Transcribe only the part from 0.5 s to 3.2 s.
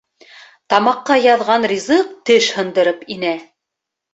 Тамаҡҡа яҙған ризыҡ теш һындырып